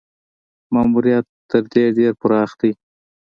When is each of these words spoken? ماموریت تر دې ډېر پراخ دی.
ماموریت 0.73 1.25
تر 1.49 1.63
دې 1.73 1.85
ډېر 1.97 2.11
پراخ 2.21 2.51
دی. 2.61 2.71